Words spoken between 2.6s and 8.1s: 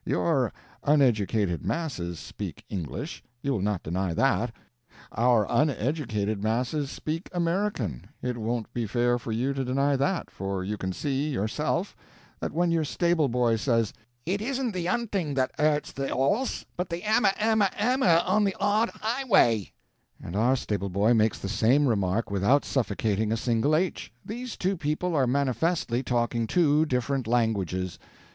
English, you will not deny that; our uneducated masses speak American